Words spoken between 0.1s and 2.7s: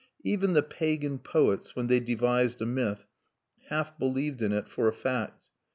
Even the pagan poets, when they devised a